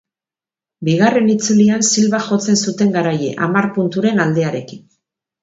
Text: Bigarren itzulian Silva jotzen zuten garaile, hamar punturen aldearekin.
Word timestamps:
Bigarren 0.87 1.27
itzulian 1.33 1.85
Silva 1.89 2.21
jotzen 2.29 2.59
zuten 2.69 2.95
garaile, 2.97 3.29
hamar 3.49 3.69
punturen 3.79 4.27
aldearekin. 4.27 4.83